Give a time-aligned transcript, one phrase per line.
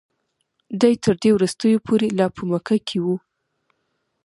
[0.81, 3.07] دی تر دې وروستیو پورې لا په مکه کې و.